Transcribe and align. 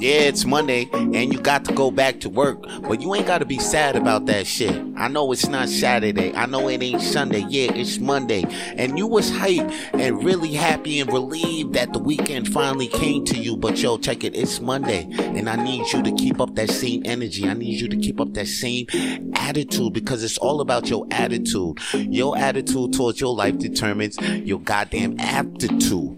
Yeah, 0.00 0.20
it's 0.20 0.44
Monday 0.44 0.88
and 0.92 1.32
you 1.32 1.40
got 1.40 1.64
to 1.64 1.72
go 1.72 1.90
back 1.90 2.20
to 2.20 2.28
work, 2.30 2.62
but 2.82 3.00
you 3.00 3.12
ain't 3.16 3.26
got 3.26 3.38
to 3.38 3.44
be 3.44 3.58
sad 3.58 3.96
about 3.96 4.26
that 4.26 4.46
shit. 4.46 4.80
I 4.96 5.08
know 5.08 5.32
it's 5.32 5.48
not 5.48 5.68
Saturday. 5.68 6.32
I 6.34 6.46
know 6.46 6.68
it 6.68 6.80
ain't 6.80 7.02
Sunday. 7.02 7.44
Yeah, 7.48 7.72
it's 7.74 7.98
Monday. 7.98 8.44
And 8.76 8.96
you 8.96 9.08
was 9.08 9.28
hype 9.28 9.68
and 9.94 10.24
really 10.24 10.52
happy 10.52 11.00
and 11.00 11.12
relieved 11.12 11.72
that 11.72 11.92
the 11.92 11.98
weekend 11.98 12.52
finally 12.52 12.86
came 12.86 13.24
to 13.24 13.36
you. 13.36 13.56
But 13.56 13.82
yo, 13.82 13.98
check 13.98 14.22
it. 14.22 14.36
It's 14.36 14.60
Monday 14.60 15.08
and 15.18 15.50
I 15.50 15.56
need 15.56 15.92
you 15.92 16.00
to 16.04 16.12
keep 16.12 16.40
up 16.40 16.54
that 16.54 16.70
same 16.70 17.02
energy. 17.04 17.48
I 17.48 17.54
need 17.54 17.80
you 17.80 17.88
to 17.88 17.96
keep 17.96 18.20
up 18.20 18.34
that 18.34 18.46
same 18.46 18.86
attitude 19.34 19.94
because 19.94 20.22
it's 20.22 20.38
all 20.38 20.60
about 20.60 20.88
your 20.88 21.08
attitude. 21.10 21.78
Your 21.94 22.38
attitude 22.38 22.92
towards 22.92 23.20
your 23.20 23.34
life 23.34 23.58
determines 23.58 24.16
your 24.20 24.60
goddamn 24.60 25.18
aptitude. 25.18 26.17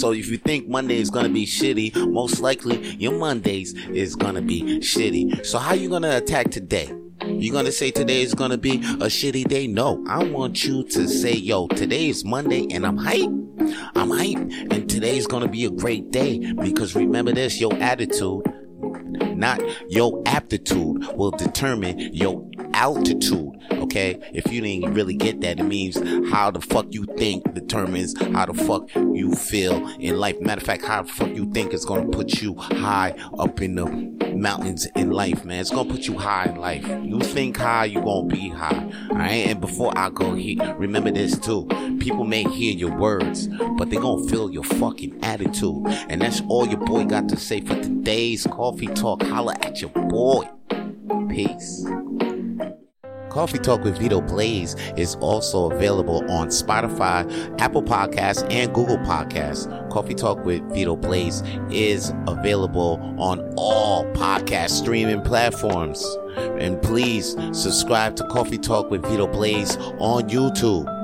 So 0.00 0.12
if 0.12 0.30
you 0.30 0.38
think 0.38 0.66
Monday 0.66 0.98
is 0.98 1.10
gonna 1.10 1.28
be 1.28 1.44
shitty, 1.44 2.10
most 2.10 2.40
likely 2.40 2.96
your 2.96 3.18
Mondays 3.18 3.74
is 3.74 4.16
gonna 4.16 4.40
be 4.40 4.78
shitty. 4.78 5.44
So 5.44 5.58
how 5.58 5.74
you 5.74 5.90
gonna 5.90 6.16
attack 6.16 6.50
today? 6.50 6.90
You 7.26 7.52
gonna 7.52 7.70
say 7.70 7.90
today 7.90 8.22
is 8.22 8.32
gonna 8.32 8.56
be 8.56 8.76
a 8.76 9.10
shitty 9.10 9.46
day? 9.46 9.66
No, 9.66 10.02
I 10.08 10.24
want 10.24 10.64
you 10.64 10.84
to 10.84 11.06
say, 11.06 11.34
yo, 11.34 11.66
today 11.66 12.08
is 12.08 12.24
Monday 12.24 12.66
and 12.70 12.86
I'm 12.86 12.96
hype. 12.96 13.28
I'm 13.94 14.08
hype 14.08 14.38
and 14.72 14.88
today 14.88 15.18
is 15.18 15.26
gonna 15.26 15.48
be 15.48 15.66
a 15.66 15.70
great 15.70 16.10
day 16.10 16.50
because 16.54 16.96
remember 16.96 17.32
this, 17.32 17.60
your 17.60 17.74
attitude, 17.74 18.40
not 19.36 19.60
your 19.90 20.22
aptitude 20.24 21.08
will 21.14 21.32
determine 21.32 21.98
your 22.14 22.42
altitude. 22.72 23.52
Okay. 23.90 24.20
If 24.32 24.52
you 24.52 24.60
didn't 24.60 24.94
really 24.94 25.14
get 25.14 25.40
that, 25.40 25.58
it 25.58 25.64
means 25.64 25.98
how 26.30 26.52
the 26.52 26.60
fuck 26.60 26.86
you 26.90 27.06
think 27.18 27.54
determines 27.54 28.16
how 28.32 28.46
the 28.46 28.54
fuck 28.54 28.88
you 28.94 29.34
feel 29.34 29.84
in 29.98 30.16
life. 30.16 30.40
Matter 30.40 30.60
of 30.60 30.66
fact, 30.66 30.84
how 30.84 31.02
the 31.02 31.08
fuck 31.12 31.30
you 31.30 31.50
think 31.50 31.74
is 31.74 31.84
to 31.84 32.16
put 32.16 32.40
you 32.40 32.54
high 32.54 33.16
up 33.36 33.60
in 33.60 33.74
the 33.74 33.86
mountains 34.36 34.86
in 34.94 35.10
life, 35.10 35.44
man. 35.44 35.60
It's 35.60 35.70
to 35.88 35.92
put 35.92 36.06
you 36.06 36.16
high 36.16 36.44
in 36.44 36.54
life. 36.54 36.86
You 36.86 37.18
think 37.18 37.56
high, 37.56 37.86
you 37.86 38.00
to 38.00 38.26
be 38.28 38.50
high. 38.50 38.92
All 39.10 39.16
right. 39.16 39.48
And 39.48 39.60
before 39.60 39.92
I 39.98 40.08
go 40.10 40.34
here, 40.34 40.72
remember 40.76 41.10
this 41.10 41.36
too. 41.36 41.66
People 41.98 42.22
may 42.22 42.44
hear 42.44 42.72
your 42.72 42.96
words, 42.96 43.48
but 43.76 43.90
they 43.90 43.96
to 43.96 44.24
feel 44.30 44.52
your 44.52 44.62
fucking 44.62 45.18
attitude. 45.24 45.84
And 46.08 46.22
that's 46.22 46.42
all 46.42 46.64
your 46.64 46.78
boy 46.78 47.06
got 47.06 47.28
to 47.30 47.36
say 47.36 47.60
for 47.60 47.74
today's 47.74 48.46
coffee 48.46 48.86
talk. 48.86 49.20
Holla 49.24 49.56
at 49.62 49.80
your 49.80 49.90
boy. 49.90 50.48
Peace. 51.28 51.84
Coffee 53.30 53.58
Tawlk 53.58 53.84
with 53.84 53.96
Vito 53.98 54.20
Blaze 54.20 54.74
is 54.96 55.14
also 55.16 55.70
available 55.70 56.28
on 56.30 56.48
Spotify, 56.48 57.24
Apple 57.60 57.82
Podcasts, 57.82 58.46
and 58.52 58.74
Google 58.74 58.98
Podcasts. 58.98 59.68
Coffee 59.90 60.14
Tawlk 60.14 60.44
with 60.44 60.62
Vito 60.72 60.96
Blaze 60.96 61.42
is 61.70 62.12
available 62.26 63.00
on 63.18 63.54
all 63.56 64.04
podcast 64.12 64.70
streaming 64.70 65.22
platforms. 65.22 66.04
And 66.36 66.82
please 66.82 67.36
subscribe 67.52 68.16
to 68.16 68.24
Coffee 68.28 68.58
Tawlk 68.58 68.90
with 68.90 69.06
Vito 69.06 69.26
Blaze 69.26 69.76
on 69.98 70.28
YouTube. 70.28 70.99